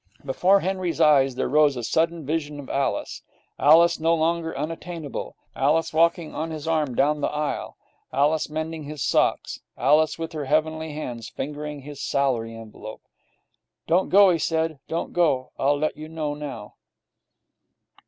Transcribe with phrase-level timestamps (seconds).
[0.25, 3.21] Before Henry's eyes there rose a sudden vision of Alice:
[3.59, 7.77] Alice no longer unattainable; Alice walking on his arm down the aisle;
[8.11, 13.03] Alice mending his socks; Alice with her heavenly hands fingering his salary envelope.
[13.85, 14.79] 'Don't go,' he said.
[14.87, 15.51] 'Don't go.
[15.59, 16.73] I'll let you know now.'